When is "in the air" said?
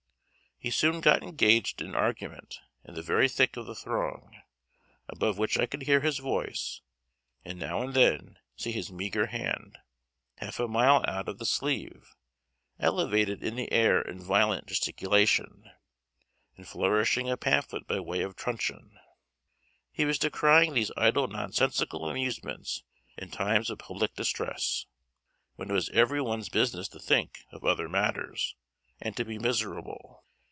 13.41-14.03